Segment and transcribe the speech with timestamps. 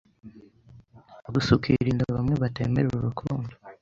[1.33, 3.53] gusa ukirinda bamwe batemera urukundo